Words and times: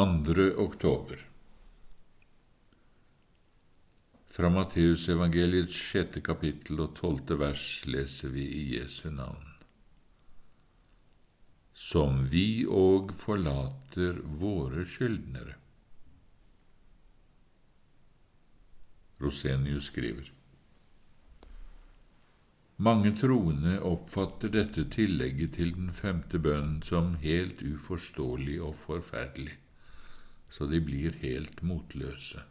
2. 0.00 0.54
oktober 0.56 1.26
Fra 4.26 4.48
Matteusevangeliets 4.48 5.76
sjette 5.76 6.22
kapittel 6.24 6.80
og 6.80 6.94
tolvte 6.96 7.36
vers 7.36 7.64
leser 7.84 8.32
vi 8.32 8.46
i 8.46 8.62
Jesu 8.78 9.10
navn. 9.12 9.44
Som 11.90 12.24
vi 12.32 12.64
òg 12.64 13.12
forlater 13.26 14.24
våre 14.40 14.88
skyldnere. 14.88 15.60
Rosenius 19.20 19.92
skriver. 19.92 20.32
Mange 22.88 23.12
troende 23.20 23.82
oppfatter 23.94 24.56
dette 24.60 24.88
tillegget 24.96 25.58
til 25.60 25.74
den 25.76 25.92
femte 25.92 26.40
bønnen 26.40 26.78
som 26.88 27.18
helt 27.20 27.60
uforståelig 27.60 28.62
og 28.64 28.78
forferdelig, 28.88 29.60
så 30.50 30.66
de 30.66 30.80
blir 30.82 31.18
helt 31.22 31.62
motløse. 31.62 32.42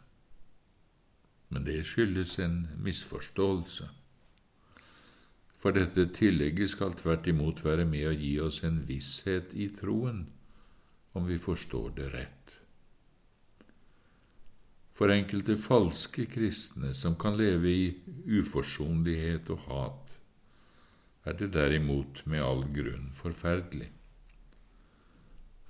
Men 1.50 1.66
det 1.66 1.82
skyldes 1.86 2.38
en 2.38 2.62
misforståelse. 2.78 3.88
For 5.60 5.76
dette 5.76 6.06
tillegget 6.16 6.72
skal 6.72 6.94
tvert 6.96 7.26
imot 7.28 7.64
være 7.64 7.84
med 7.84 8.06
å 8.08 8.16
gi 8.16 8.32
oss 8.40 8.62
en 8.64 8.80
visshet 8.88 9.52
i 9.52 9.68
troen, 9.74 10.24
om 11.12 11.26
vi 11.28 11.36
forstår 11.42 11.90
det 11.98 12.08
rett. 12.14 12.56
For 14.96 15.12
enkelte 15.12 15.56
falske 15.60 16.26
kristne 16.28 16.94
som 16.96 17.16
kan 17.20 17.36
leve 17.36 17.70
i 17.72 17.86
uforsonlighet 18.40 19.50
og 19.52 19.66
hat, 19.68 20.16
er 21.28 21.36
det 21.36 21.52
derimot 21.56 22.22
med 22.28 22.44
all 22.44 22.66
grunn 22.72 23.10
forferdelig. 23.16 23.90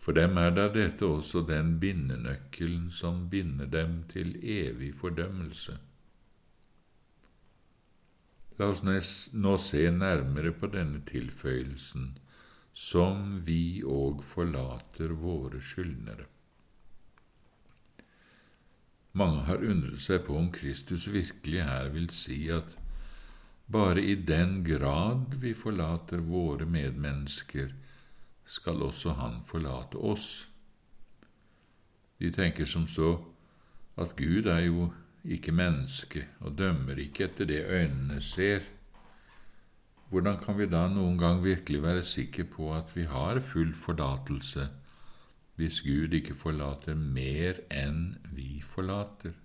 For 0.00 0.16
dem 0.16 0.38
er 0.40 0.54
da 0.56 0.66
dette 0.72 1.04
også 1.04 1.42
den 1.48 1.74
bindenøkkelen 1.80 2.88
som 2.90 3.26
binder 3.32 3.68
dem 3.68 4.02
til 4.08 4.32
evig 4.40 4.94
fordømmelse. 4.96 5.76
La 8.56 8.70
oss 8.72 8.82
nå 9.32 9.54
se 9.60 9.86
nærmere 9.92 10.52
på 10.56 10.68
denne 10.72 11.00
tilføyelsen, 11.08 12.10
som 12.72 13.40
vi 13.44 13.82
òg 13.84 14.24
forlater 14.24 15.12
våre 15.20 15.60
skyldnere. 15.60 16.26
Mange 19.12 19.42
har 19.48 19.64
undret 19.66 20.00
seg 20.04 20.22
på 20.26 20.36
om 20.38 20.50
Kristus 20.54 21.08
virkelig 21.10 21.64
her 21.66 21.88
vil 21.94 22.08
si 22.14 22.44
at 22.54 22.76
bare 23.70 24.02
i 24.02 24.14
den 24.14 24.60
grad 24.66 25.34
vi 25.42 25.54
forlater 25.54 26.22
våre 26.26 26.66
medmennesker, 26.66 27.72
skal 28.50 28.82
også 28.82 29.14
Han 29.18 29.42
forlate 29.46 29.96
oss. 29.96 30.48
De 32.18 32.30
tenker 32.34 32.66
som 32.66 32.88
så 32.90 33.12
at 33.96 34.16
Gud 34.18 34.48
er 34.50 34.66
jo 34.66 34.90
ikke 35.24 35.52
menneske 35.52 36.26
og 36.40 36.58
dømmer 36.58 36.98
ikke 36.98 37.24
etter 37.28 37.48
det 37.48 37.62
øynene 37.64 38.20
ser. 38.22 38.64
Hvordan 40.10 40.40
kan 40.42 40.58
vi 40.58 40.66
da 40.66 40.86
noen 40.90 41.18
gang 41.18 41.44
virkelig 41.44 41.82
være 41.82 42.02
sikre 42.04 42.44
på 42.44 42.72
at 42.74 42.90
vi 42.96 43.06
har 43.06 43.40
full 43.40 43.74
forlatelse 43.74 44.68
hvis 45.60 45.82
Gud 45.84 46.16
ikke 46.16 46.34
forlater 46.34 46.96
mer 46.96 47.60
enn 47.70 48.16
vi 48.32 48.62
forlater? 48.64 49.36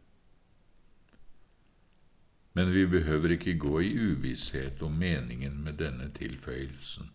men 2.56 2.72
vi 2.72 2.86
behøver 2.88 3.36
ikke 3.36 3.58
gå 3.60 3.80
i 3.84 3.90
uvisshet 4.00 4.82
om 4.82 4.94
meningen 4.96 5.58
med 5.64 5.76
denne 5.82 6.08
tilføyelsen. 6.16 7.10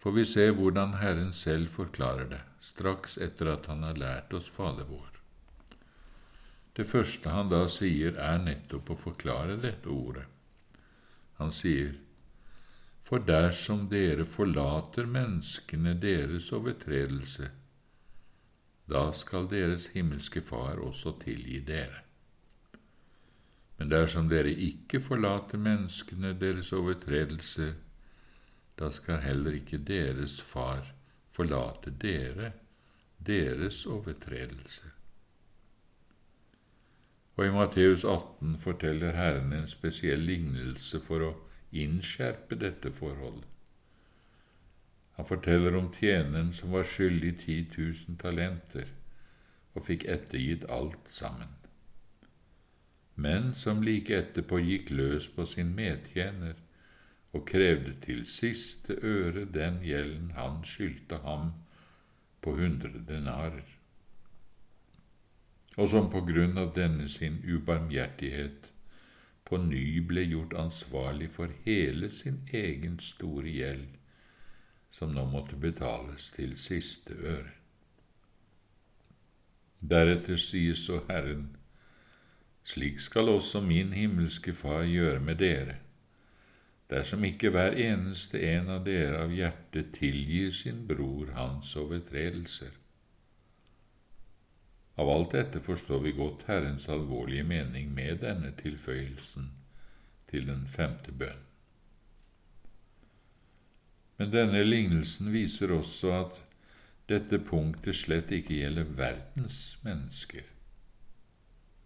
For 0.00 0.16
vi 0.16 0.24
ser 0.24 0.54
hvordan 0.56 0.96
Herren 1.02 1.32
selv 1.36 1.68
forklarer 1.68 2.28
det, 2.30 2.40
straks 2.64 3.18
etter 3.20 3.52
at 3.52 3.66
Han 3.68 3.82
har 3.84 4.00
lært 4.00 4.32
oss 4.32 4.48
Fader 4.48 4.88
vår. 4.88 5.20
Det 6.72 6.86
første 6.88 7.28
han 7.28 7.50
da 7.50 7.66
sier, 7.68 8.14
er 8.16 8.38
nettopp 8.40 8.94
å 8.94 8.96
forklare 8.96 9.58
dette 9.60 9.90
ordet. 9.92 10.24
Han 11.40 11.52
sier, 11.52 11.98
For 13.04 13.20
dersom 13.20 13.88
dere 13.90 14.24
forlater 14.24 15.08
menneskene 15.08 15.96
deres 16.00 16.52
overtredelse, 16.52 17.50
da 18.90 19.02
skal 19.14 19.48
deres 19.50 19.90
himmelske 19.94 20.40
Far 20.40 20.80
også 20.82 21.12
tilgi 21.20 21.60
dere. 21.66 22.02
Men 23.78 23.92
dersom 23.92 24.28
dere 24.28 24.50
ikke 24.52 25.00
forlater 25.00 25.60
menneskene 25.60 26.32
deres 26.40 26.72
overtredelser, 26.76 27.74
da 28.80 28.88
skal 28.90 29.20
heller 29.24 29.58
ikke 29.60 29.78
deres 29.78 30.40
far 30.40 30.88
forlate 31.30 31.92
dere 32.02 32.52
deres 33.26 33.84
overtredelse. 33.86 34.88
Og 37.36 37.46
i 37.46 37.52
Matteus 37.52 38.04
18 38.04 38.58
forteller 38.60 39.16
Herren 39.16 39.52
en 39.52 39.68
spesiell 39.68 40.24
lignelse 40.24 41.00
for 41.04 41.24
å 41.24 41.30
innskjerpe 41.70 42.58
dette 42.60 42.92
forholdet. 42.92 43.46
Han 45.20 45.28
forteller 45.28 45.76
om 45.76 45.92
tjeneren 45.92 46.52
som 46.56 46.72
var 46.72 46.88
skyldig 46.88 47.36
10 47.44 47.62
000 47.76 48.20
talenter 48.20 48.92
og 49.76 49.84
fikk 49.86 50.08
ettergitt 50.08 50.64
alt 50.72 51.12
sammen 51.12 51.60
men 53.20 53.54
som 53.54 53.82
like 53.84 54.16
etterpå 54.16 54.60
gikk 54.64 54.90
løs 54.96 55.28
på 55.34 55.44
sin 55.48 55.74
medtjener 55.76 56.56
og 57.32 57.46
krevde 57.46 57.94
til 58.02 58.24
siste 58.26 58.96
øre 59.02 59.44
den 59.44 59.78
gjelden 59.84 60.32
han 60.34 60.64
skyldte 60.66 61.20
ham 61.26 61.52
på 62.42 62.56
hundre 62.56 63.02
denarer, 63.08 63.66
og 65.76 65.88
som 65.88 66.10
på 66.10 66.24
grunn 66.26 66.58
av 66.58 66.72
denne 66.74 67.06
sin 67.08 67.38
ubarmhjertighet 67.46 68.72
på 69.46 69.58
ny 69.62 70.00
ble 70.06 70.24
gjort 70.30 70.54
ansvarlig 70.58 71.30
for 71.34 71.54
hele 71.64 72.10
sin 72.14 72.42
egen 72.52 72.98
store 73.02 73.50
gjeld, 73.50 73.88
som 74.90 75.14
nå 75.14 75.24
måtte 75.30 75.58
betales 75.58 76.30
til 76.34 76.56
siste 76.58 77.14
øre. 77.14 77.54
Deretter 79.80 80.36
sier 80.36 80.76
så 80.76 81.00
Herren, 81.08 81.56
slik 82.64 83.00
skal 83.00 83.30
også 83.32 83.62
min 83.64 83.94
himmelske 83.96 84.52
Far 84.52 84.82
gjøre 84.84 85.22
med 85.24 85.40
dere, 85.40 85.78
dersom 86.90 87.24
ikke 87.24 87.52
hver 87.54 87.76
eneste 87.78 88.40
en 88.50 88.70
av 88.74 88.84
dere 88.86 89.22
av 89.24 89.34
hjertet 89.34 89.92
tilgir 89.94 90.50
sin 90.54 90.82
bror 90.88 91.30
hans 91.36 91.70
overtredelser. 91.78 92.72
Av 95.00 95.08
alt 95.08 95.32
dette 95.32 95.62
forstår 95.64 96.02
vi 96.04 96.16
godt 96.18 96.42
Herrens 96.50 96.88
alvorlige 96.90 97.46
mening 97.46 97.94
med 97.94 98.20
denne 98.24 98.50
tilføyelsen 98.58 99.52
til 100.30 100.50
den 100.50 100.66
femte 100.68 101.14
bønn. 101.14 101.46
Men 104.20 104.32
denne 104.34 104.60
lignelsen 104.66 105.30
viser 105.32 105.72
også 105.72 106.10
at 106.18 106.42
dette 107.08 107.38
punktet 107.42 107.96
slett 107.96 108.34
ikke 108.34 108.58
gjelder 108.58 108.90
verdens 108.98 109.78
mennesker. 109.86 110.44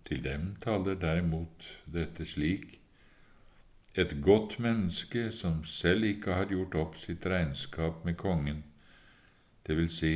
Til 0.04 0.24
dem 0.24 0.50
taler 0.64 0.98
derimot 1.00 1.68
dette 1.86 2.26
slik 2.28 2.80
et 3.94 4.16
godt 4.22 4.58
menneske 4.58 5.28
som 5.32 5.64
selv 5.64 6.04
ikke 6.04 6.34
har 6.34 6.48
gjort 6.50 6.74
opp 6.74 6.96
sitt 6.98 7.26
regnskap 7.26 8.04
med 8.04 8.16
kongen, 8.18 8.64
det 9.66 9.76
vil 9.78 9.88
si 9.88 10.14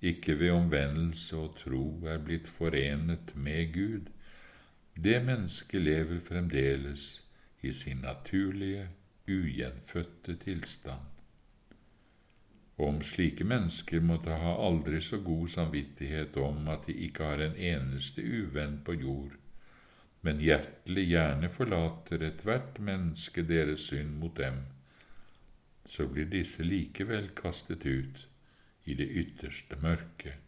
ikke 0.00 0.38
ved 0.38 0.54
omvendelse 0.54 1.36
og 1.36 1.56
tro 1.58 1.82
er 2.08 2.22
blitt 2.24 2.48
forenet 2.48 3.34
med 3.36 3.74
Gud, 3.74 4.08
det 4.96 5.20
mennesket 5.24 5.82
lever 5.82 6.20
fremdeles 6.24 7.26
i 7.62 7.72
sin 7.72 8.00
naturlige, 8.02 8.88
ugjenfødte 9.28 10.34
tilstand. 10.36 11.04
Om 12.78 13.02
slike 13.02 13.44
mennesker 13.44 14.00
måtte 14.00 14.38
ha 14.38 14.54
aldri 14.66 15.00
så 15.02 15.18
god 15.20 15.48
samvittighet 15.48 16.36
om 16.36 16.68
at 16.68 16.86
de 16.86 16.94
ikke 16.94 17.24
har 17.24 17.42
en 17.42 17.56
eneste 17.56 18.22
uvenn 18.22 18.78
på 18.86 18.94
jord, 18.94 19.34
men 20.20 20.40
hjertelig 20.42 21.04
gjerne 21.12 21.50
forlater 21.52 22.24
ethvert 22.26 22.78
menneske 22.82 23.44
deres 23.46 23.86
synd 23.90 24.18
mot 24.18 24.34
dem, 24.36 24.64
så 25.88 26.06
blir 26.06 26.28
disse 26.32 26.64
likevel 26.66 27.30
kastet 27.38 27.86
ut 27.86 28.26
i 28.84 28.96
det 28.98 29.08
ytterste 29.22 29.78
mørket, 29.82 30.40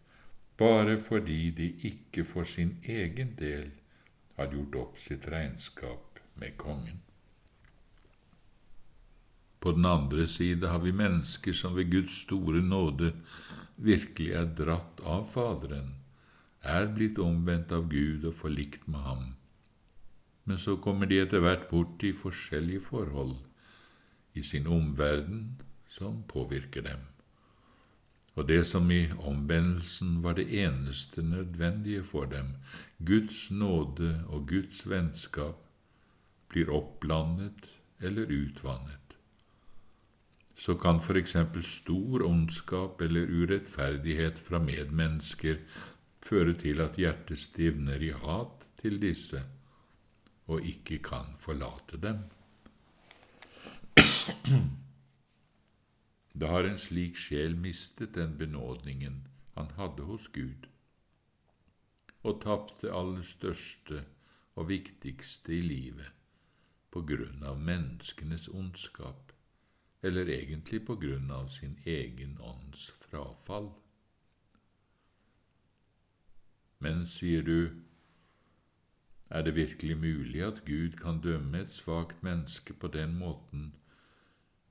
bare 0.61 0.99
fordi 1.01 1.51
de 1.57 1.71
ikke 1.89 2.25
for 2.25 2.45
sin 2.45 2.77
egen 2.85 3.37
del 3.39 3.71
har 4.37 4.51
gjort 4.53 4.77
opp 4.83 4.99
sitt 5.01 5.29
regnskap 5.33 6.21
med 6.41 6.57
kongen. 6.61 7.01
På 9.61 9.73
den 9.77 9.85
andre 9.85 10.27
side 10.27 10.69
har 10.69 10.81
vi 10.81 10.93
mennesker 10.93 11.53
som 11.53 11.75
ved 11.77 11.91
Guds 11.93 12.23
store 12.25 12.63
nåde 12.65 13.13
virkelig 13.77 14.33
er 14.37 14.49
dratt 14.57 15.01
av 15.05 15.27
Faderen, 15.33 15.95
er 16.61 16.89
blitt 16.93 17.19
omvendt 17.21 17.73
av 17.73 17.89
Gud 17.93 18.25
og 18.29 18.37
forlikt 18.41 18.89
med 18.89 19.05
ham. 19.05 19.27
Men 20.50 20.58
så 20.58 20.73
kommer 20.82 21.06
de 21.06 21.20
etter 21.23 21.44
hvert 21.44 21.69
bort 21.70 22.02
i 22.02 22.08
forskjellige 22.11 22.82
forhold 22.82 23.37
i 24.35 24.43
sin 24.43 24.64
omverden 24.67 25.61
som 25.94 26.25
påvirker 26.26 26.82
dem. 26.82 27.05
Og 28.35 28.49
det 28.49 28.64
som 28.67 28.91
i 28.91 29.12
omvendelsen 29.14 30.17
var 30.25 30.35
det 30.35 30.49
eneste 30.50 31.23
nødvendige 31.23 32.02
for 32.02 32.26
dem, 32.32 32.49
Guds 32.99 33.44
nåde 33.50 34.25
og 34.26 34.49
Guds 34.49 34.82
vennskap, 34.91 35.61
blir 36.49 36.75
oppblandet 36.75 37.70
eller 38.00 38.26
utvannet. 38.26 39.14
Så 40.56 40.75
kan 40.75 40.99
for 40.99 41.14
eksempel 41.14 41.62
stor 41.62 42.26
ondskap 42.26 43.00
eller 43.00 43.31
urettferdighet 43.31 44.43
fra 44.50 44.58
medmennesker 44.58 45.62
føre 46.26 46.58
til 46.58 46.82
at 46.82 46.99
hjertet 46.99 47.38
stivner 47.38 48.02
i 48.02 48.11
hat 48.11 48.73
til 48.82 48.99
disse 48.99 49.47
og 50.50 50.67
ikke 50.67 50.99
kan 50.99 51.35
forlate 51.38 51.99
dem. 52.02 52.25
Da 56.41 56.47
har 56.50 56.67
en 56.67 56.79
slik 56.79 57.19
sjel 57.19 57.55
mistet 57.56 58.14
den 58.14 58.38
benådningen 58.38 59.26
han 59.55 59.70
hadde 59.76 60.06
hos 60.08 60.29
Gud, 60.35 60.67
og 62.23 62.41
tapt 62.43 62.81
det 62.82 62.91
aller 62.94 63.23
største 63.23 64.05
og 64.55 64.69
viktigste 64.69 65.55
i 65.55 65.61
livet 65.61 66.11
på 66.91 67.02
grunn 67.06 67.44
av 67.47 67.61
menneskenes 67.61 68.49
ondskap, 68.49 69.32
eller 70.02 70.32
egentlig 70.32 70.82
på 70.87 70.97
grunn 70.99 71.31
av 71.31 71.52
sin 71.55 71.76
egen 71.87 72.38
ånds 72.43 72.88
frafall. 73.05 73.70
Men, 76.81 77.06
sier 77.06 77.44
du, 77.47 77.70
er 79.31 79.43
det 79.43 79.55
virkelig 79.55 79.97
mulig 79.97 80.43
at 80.43 80.65
Gud 80.67 80.97
kan 80.99 81.21
dømme 81.21 81.61
et 81.61 81.73
svakt 81.73 82.23
menneske 82.23 82.75
på 82.75 82.88
den 82.88 83.15
måten 83.19 83.75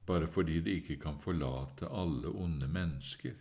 bare 0.06 0.28
fordi 0.28 0.62
det 0.62 0.72
ikke 0.72 0.96
kan 0.96 1.20
forlate 1.20 1.86
alle 1.86 2.28
onde 2.28 2.68
mennesker? 2.68 3.34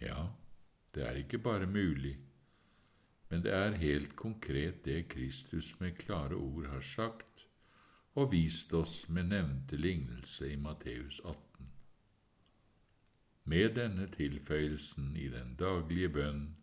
Ja, 0.00 0.26
det 0.94 1.08
er 1.08 1.12
ikke 1.12 1.38
bare 1.38 1.66
mulig, 1.66 2.18
men 3.28 3.42
det 3.42 3.52
er 3.52 3.70
helt 3.70 4.16
konkret 4.16 4.84
det 4.84 5.08
Kristus 5.08 5.80
med 5.80 5.92
klare 5.92 6.34
ord 6.34 6.66
har 6.66 6.80
sagt 6.80 7.46
og 8.14 8.32
vist 8.32 8.72
oss 8.72 9.08
med 9.08 9.28
nevnte 9.28 9.76
lignelse 9.76 10.52
i 10.52 10.56
Matteus 10.56 11.20
18. 11.24 11.40
Med 13.44 13.74
denne 13.74 14.06
tilføyelsen 14.06 15.16
i 15.16 15.28
den 15.28 15.56
daglige 15.58 16.08
bønn 16.08 16.56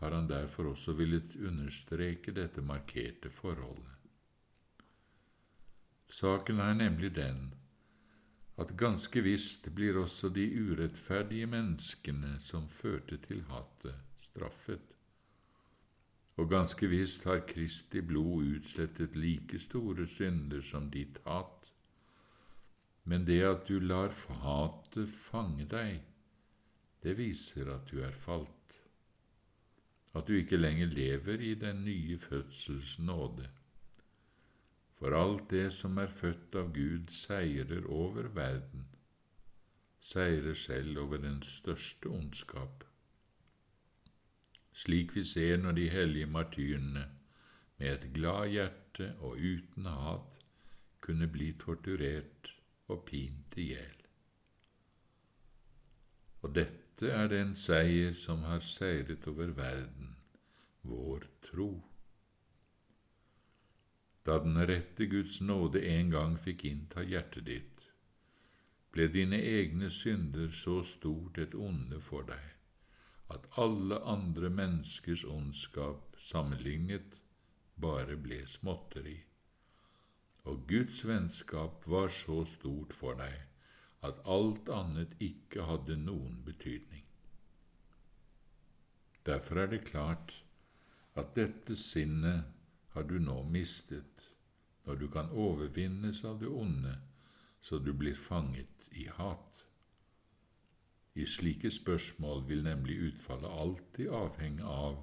har 0.00 0.10
han 0.10 0.28
derfor 0.28 0.70
også 0.72 0.92
villet 0.96 1.36
understreke 1.36 2.32
dette 2.32 2.62
markerte 2.64 3.30
forholdet. 3.30 3.96
Saken 6.10 6.60
er 6.60 6.74
nemlig 6.74 7.14
den 7.14 7.50
at 8.60 8.72
ganske 8.76 9.20
visst 9.24 9.68
blir 9.74 9.96
også 10.00 10.28
de 10.36 10.44
urettferdige 10.60 11.46
menneskene 11.48 12.34
som 12.44 12.68
førte 12.68 13.16
til 13.24 13.44
hatet, 13.48 13.96
straffet. 14.18 14.96
Og 16.36 16.48
ganske 16.50 16.88
visst 16.88 17.24
har 17.24 17.44
Kristi 17.48 18.00
blod 18.00 18.44
utslettet 18.56 19.16
like 19.16 19.58
store 19.58 20.06
synder 20.06 20.60
som 20.60 20.90
ditt 20.92 21.20
hat. 21.24 21.72
Men 23.04 23.24
det 23.24 23.40
at 23.44 23.68
du 23.68 23.78
lar 23.80 24.12
hatet 24.44 25.08
fange 25.08 25.64
deg, 25.68 26.00
det 27.02 27.16
viser 27.16 27.72
at 27.72 27.88
du 27.92 28.00
er 28.04 28.12
falt 28.12 28.59
at 30.14 30.26
du 30.26 30.32
ikke 30.34 30.56
lenger 30.56 30.86
lever 30.86 31.40
i 31.40 31.54
den 31.54 31.84
nye 31.84 32.18
fødsels 32.18 32.98
nåde. 32.98 33.48
For 34.98 35.14
alt 35.16 35.50
det 35.50 35.72
som 35.72 35.98
er 35.98 36.10
født 36.12 36.56
av 36.60 36.72
Gud, 36.74 37.12
seirer 37.14 37.86
over 37.86 38.28
verden, 38.36 38.86
seirer 40.00 40.54
selv 40.54 40.98
over 40.98 41.22
den 41.22 41.42
største 41.42 42.10
ondskap. 42.10 42.84
Slik 44.72 45.14
vi 45.16 45.24
ser 45.24 45.56
når 45.56 45.72
de 45.78 45.88
hellige 45.90 46.26
martyrene 46.26 47.06
med 47.78 47.88
et 47.92 48.12
glad 48.14 48.48
hjerte 48.48 49.14
og 49.20 49.38
uten 49.38 49.86
hat 49.86 50.38
kunne 51.00 51.28
bli 51.28 51.52
torturert 51.60 52.52
og 52.88 53.04
pint 53.08 53.56
i 53.56 53.70
hjel. 53.72 53.99
Og 56.40 56.54
dette 56.56 57.10
er 57.12 57.28
den 57.32 57.54
seier 57.56 58.14
som 58.16 58.44
har 58.48 58.64
seiret 58.64 59.26
over 59.28 59.52
verden, 59.56 60.14
vår 60.82 61.26
tro. 61.44 61.70
Da 64.24 64.38
den 64.44 64.56
rette 64.68 65.06
Guds 65.06 65.40
nåde 65.40 65.82
en 65.88 66.10
gang 66.12 66.38
fikk 66.38 66.64
innta 66.68 67.04
hjertet 67.04 67.46
ditt, 67.48 67.84
ble 68.92 69.06
dine 69.12 69.38
egne 69.40 69.90
synder 69.90 70.50
så 70.52 70.80
stort 70.82 71.38
et 71.38 71.54
onde 71.54 72.00
for 72.04 72.26
deg 72.28 72.48
at 73.30 73.46
alle 73.62 74.00
andre 74.02 74.50
menneskers 74.50 75.22
ondskap 75.24 76.16
sammenlignet 76.18 77.20
bare 77.80 78.16
ble 78.16 78.40
småtteri, 78.50 79.20
og 80.50 80.66
Guds 80.68 81.04
vennskap 81.06 81.86
var 81.86 82.10
så 82.14 82.42
stort 82.44 82.96
for 82.96 83.14
deg 83.20 83.49
at 84.06 84.22
alt 84.24 84.68
annet 84.72 85.12
ikke 85.20 85.66
hadde 85.68 85.96
noen 86.00 86.40
betydning. 86.44 87.04
Derfor 89.26 89.60
er 89.60 89.66
det 89.74 89.84
klart 89.84 90.34
at 91.20 91.34
dette 91.36 91.76
sinnet 91.76 92.48
har 92.94 93.04
du 93.04 93.18
nå 93.20 93.42
mistet 93.44 94.30
når 94.86 95.02
du 95.02 95.06
kan 95.12 95.28
overvinnes 95.30 96.24
av 96.24 96.40
det 96.40 96.48
onde 96.48 96.96
så 97.60 97.78
du 97.78 97.92
blir 97.92 98.14
fanget 98.14 98.88
i 98.90 99.06
hat. 99.06 99.66
I 101.14 101.26
slike 101.26 101.70
spørsmål 101.70 102.44
vil 102.48 102.62
nemlig 102.64 102.96
utfallet 103.10 103.50
alltid 103.62 104.08
avhenge 104.08 104.64
av 104.64 105.02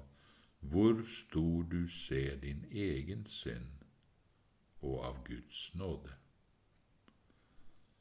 hvor 0.60 1.02
stor 1.06 1.62
du 1.70 1.86
ser 1.88 2.40
din 2.42 2.64
egen 2.70 3.26
synd, 3.26 3.84
og 4.82 5.04
av 5.06 5.20
Guds 5.24 5.74
nåde. 5.74 6.16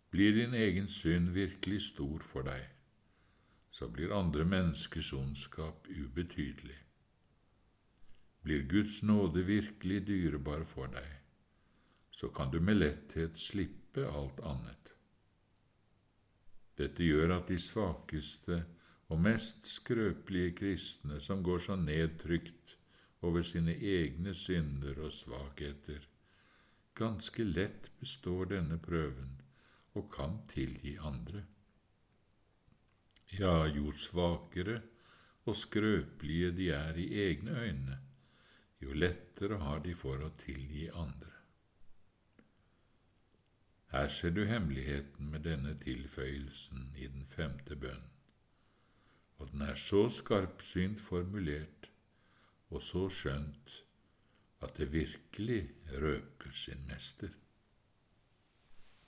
Blir 0.09 0.33
din 0.33 0.54
egen 0.54 0.88
synd 0.88 1.30
virkelig 1.36 1.81
stor 1.81 2.24
for 2.24 2.48
deg, 2.48 2.63
så 3.71 3.89
blir 3.92 4.13
andre 4.15 4.45
menneskers 4.48 5.12
ondskap 5.13 5.88
ubetydelig. 5.92 6.77
Blir 8.42 8.63
Guds 8.71 9.01
nåde 9.04 9.44
virkelig 9.44 10.06
dyrebar 10.07 10.63
for 10.63 10.88
deg, 10.88 11.09
så 12.12 12.30
kan 12.31 12.51
du 12.51 12.59
med 12.63 12.80
letthet 12.80 13.36
slippe 13.38 14.07
alt 14.07 14.39
annet. 14.39 14.94
Dette 16.77 17.03
gjør 17.03 17.33
at 17.36 17.51
de 17.51 17.57
svakeste 17.60 18.62
og 19.12 19.19
mest 19.21 19.68
skrøpelige 19.68 20.53
kristne, 20.56 21.20
som 21.20 21.43
går 21.43 21.60
så 21.65 21.75
nedtrykt 21.75 22.77
over 23.22 23.43
sine 23.43 23.75
egne 23.75 24.34
synder 24.34 25.03
og 25.03 25.12
svakheter, 25.13 26.08
ganske 26.96 27.43
lett 27.43 27.91
består 28.00 28.53
denne 28.55 28.79
prøven 28.79 29.36
og 29.98 30.12
kan 30.13 30.39
tilgi 30.51 30.98
andre. 31.01 31.44
Ja, 33.39 33.66
jo 33.68 33.92
svakere 33.92 34.82
og 35.48 35.56
skrøpelige 35.56 36.51
de 36.51 36.70
er 36.75 37.00
i 37.00 37.08
egne 37.24 37.56
øyne, 37.62 37.98
jo 38.82 38.94
lettere 38.94 39.58
har 39.63 39.80
de 39.80 39.96
for 39.96 40.22
å 40.24 40.30
tilgi 40.44 40.88
andre. 40.94 41.34
Her 43.92 44.08
ser 44.12 44.36
du 44.36 44.44
hemmeligheten 44.46 45.32
med 45.32 45.46
denne 45.48 45.74
tilføyelsen 45.80 46.94
i 46.96 47.08
den 47.08 47.25
femte 47.25 47.75
bønnen, 47.75 48.13
og 49.38 49.51
den 49.51 49.62
er 49.62 49.75
så 49.80 50.08
skarpsynt 50.10 51.00
formulert 51.00 51.89
og 52.70 52.84
så 52.84 53.08
skjønt 53.10 53.75
at 54.66 54.77
det 54.77 54.92
virkelig 54.92 55.62
røper 56.01 56.51
sin 56.51 56.88
mester. 56.89 57.30